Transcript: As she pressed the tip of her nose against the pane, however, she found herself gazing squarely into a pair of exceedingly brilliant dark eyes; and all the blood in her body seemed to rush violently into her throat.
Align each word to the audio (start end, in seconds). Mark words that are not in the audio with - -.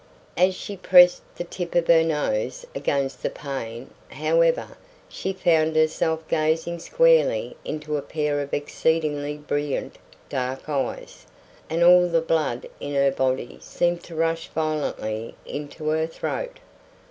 As 0.35 0.55
she 0.55 0.77
pressed 0.77 1.21
the 1.35 1.43
tip 1.43 1.75
of 1.75 1.85
her 1.85 2.03
nose 2.03 2.65
against 2.73 3.21
the 3.21 3.29
pane, 3.29 3.91
however, 4.07 4.69
she 5.07 5.31
found 5.31 5.75
herself 5.75 6.27
gazing 6.27 6.79
squarely 6.79 7.55
into 7.63 7.97
a 7.97 8.01
pair 8.01 8.39
of 8.41 8.51
exceedingly 8.51 9.37
brilliant 9.37 9.99
dark 10.27 10.67
eyes; 10.67 11.27
and 11.69 11.83
all 11.83 12.07
the 12.07 12.19
blood 12.19 12.67
in 12.79 12.95
her 12.95 13.11
body 13.11 13.59
seemed 13.61 14.01
to 14.05 14.15
rush 14.15 14.47
violently 14.47 15.35
into 15.45 15.89
her 15.89 16.07
throat. 16.07 16.57